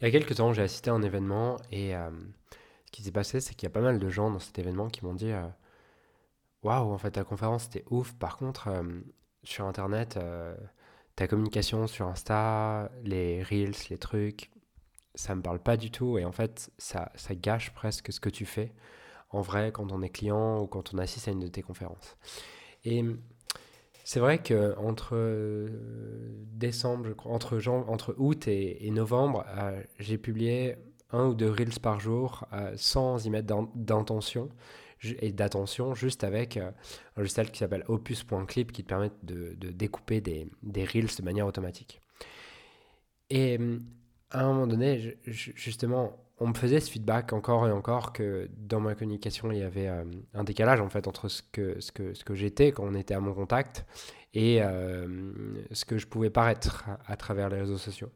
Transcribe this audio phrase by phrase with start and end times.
[0.00, 2.10] Il y a quelques temps, j'ai assisté à un événement et euh,
[2.84, 4.88] ce qui s'est passé, c'est qu'il y a pas mal de gens dans cet événement
[4.88, 5.46] qui m'ont dit euh,
[6.62, 8.12] Waouh, en fait, ta conférence c'était ouf.
[8.14, 8.82] Par contre, euh,
[9.42, 10.18] sur internet,
[11.14, 14.50] ta communication sur Insta, les reels, les trucs,
[15.14, 18.44] ça me parle pas du tout et en fait, ça, gâche presque ce que tu
[18.44, 18.72] fais
[19.30, 22.16] en vrai quand on est client ou quand on assiste à une de tes conférences.
[24.06, 25.66] C'est vrai que entre euh,
[26.52, 30.76] décembre, entre, entre août et, novembre, euh, j'ai publié
[31.10, 34.48] un ou deux reels par jour euh, sans y mettre d'intention
[35.02, 36.72] et d'attention, juste avec un
[37.16, 42.00] logiciel qui s'appelle opus.clip qui te permet de, découper des, des, reels de manière automatique.
[43.28, 43.58] Et
[44.30, 48.80] à un moment donné, justement, on me faisait ce feedback encore et encore que dans
[48.80, 50.04] ma communication, il y avait euh,
[50.34, 53.14] un décalage en fait entre ce que, ce que, ce que j'étais quand on était
[53.14, 53.86] à mon contact
[54.34, 55.06] et euh,
[55.72, 58.10] ce que je pouvais paraître à, travers les réseaux sociaux.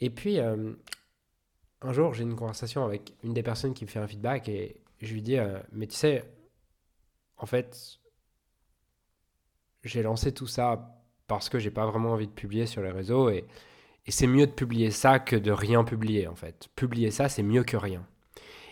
[0.00, 0.74] Et puis, euh,
[1.80, 4.82] un jour, j'ai une conversation avec une des personnes qui me fait un feedback et
[5.00, 5.38] je lui dis
[5.72, 6.24] Mais tu sais,
[7.38, 7.98] en fait,
[9.82, 13.30] j'ai lancé tout ça parce que j'ai pas vraiment envie de publier sur les réseaux
[13.30, 13.46] et
[14.06, 16.68] et c'est mieux de publier ça que de rien publier, en fait.
[16.76, 18.06] Publier ça, c'est mieux que rien.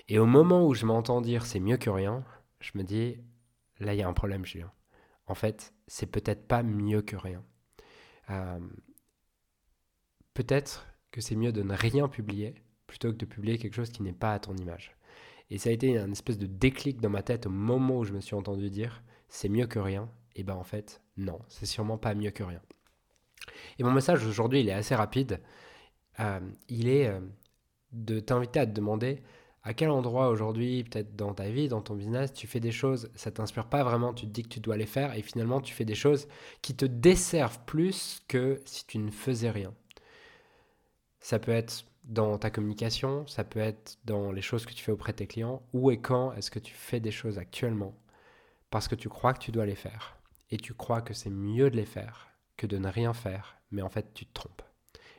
[0.08, 2.24] Et au moment où je m'entends dire c'est mieux que rien,
[2.60, 3.16] je me dis,
[3.80, 4.70] là, il y a un problème, Julien.
[5.26, 7.42] En fait, c'est peut-être pas mieux que rien.
[8.30, 8.60] Euh,
[10.34, 12.54] peut-être que c'est mieux de ne rien publier
[12.86, 14.94] plutôt que de publier quelque chose qui n'est pas à ton image.
[15.50, 18.12] Et ça a été un espèce de déclic dans ma tête au moment où je
[18.12, 20.08] me suis entendu dire c'est mieux que rien.
[20.36, 22.60] Et ben en fait, non, c'est sûrement pas mieux que rien.
[23.78, 25.40] Et mon message aujourd'hui, il est assez rapide.
[26.20, 27.20] Euh, il est euh,
[27.92, 29.22] de t'inviter à te demander
[29.64, 33.10] à quel endroit aujourd'hui, peut-être dans ta vie, dans ton business, tu fais des choses,
[33.14, 35.72] ça t'inspire pas vraiment, tu te dis que tu dois les faire et finalement tu
[35.72, 36.28] fais des choses
[36.60, 39.72] qui te desservent plus que si tu ne faisais rien.
[41.20, 44.92] Ça peut être dans ta communication, ça peut être dans les choses que tu fais
[44.92, 47.94] auprès de tes clients, où et quand est-ce que tu fais des choses actuellement
[48.68, 50.18] parce que tu crois que tu dois les faire
[50.50, 53.82] et tu crois que c'est mieux de les faire que de ne rien faire, mais
[53.82, 54.62] en fait tu te trompes.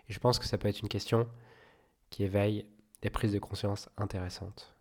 [0.08, 1.28] Et je pense que ça peut être une question
[2.10, 2.66] qui éveille
[3.02, 4.75] des prises de conscience intéressantes.